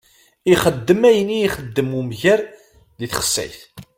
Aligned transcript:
Ixeddem 0.53 1.01
ayen 1.09 1.29
i 1.35 1.37
ixeddem 1.45 1.89
umger 1.99 2.39
di 2.99 3.05
texsayt. 3.11 3.57